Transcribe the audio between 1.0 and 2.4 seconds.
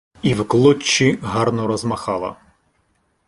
гарно розмахала